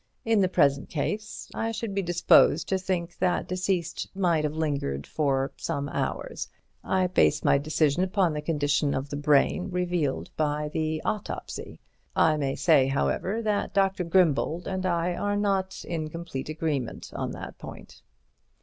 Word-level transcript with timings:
In 0.25 0.41
the 0.41 0.49
present 0.49 0.89
case 0.89 1.47
I 1.53 1.71
should 1.71 1.93
be 1.93 2.01
disposed 2.01 2.67
to 2.69 2.79
think 2.79 3.19
that 3.19 3.47
deceased 3.47 4.09
might 4.15 4.43
have 4.43 4.55
lingered 4.55 5.05
for 5.05 5.51
some 5.57 5.89
hours. 5.89 6.49
I 6.83 7.05
base 7.05 7.43
my 7.43 7.59
decision 7.59 8.01
upon 8.03 8.33
the 8.33 8.41
condition 8.41 8.95
of 8.95 9.09
the 9.09 9.15
brain 9.15 9.69
revealed 9.69 10.31
at 10.39 10.71
the 10.71 11.03
autopsy. 11.05 11.79
I 12.15 12.35
may 12.35 12.55
say, 12.55 12.87
however, 12.87 13.43
that 13.43 13.75
Dr. 13.75 14.03
Grimbold 14.03 14.65
and 14.65 14.87
I 14.87 15.13
are 15.13 15.37
not 15.37 15.85
in 15.85 16.09
complete 16.09 16.49
agreement 16.49 17.11
on 17.15 17.29
the 17.33 17.53
point." 17.59 18.01